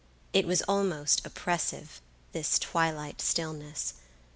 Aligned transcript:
It 0.33 0.47
was 0.47 0.63
almost 0.63 1.23
oppressive, 1.27 2.01
this 2.31 2.57
twilight 2.57 3.21
stillness. 3.21 3.93